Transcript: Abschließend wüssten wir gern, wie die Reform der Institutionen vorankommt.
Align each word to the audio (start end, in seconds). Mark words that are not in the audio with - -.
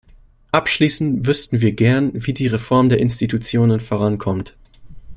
Abschließend 0.51 1.27
wüssten 1.27 1.61
wir 1.61 1.73
gern, 1.75 2.09
wie 2.15 2.33
die 2.33 2.47
Reform 2.47 2.89
der 2.89 2.99
Institutionen 2.99 3.79
vorankommt. 3.79 4.57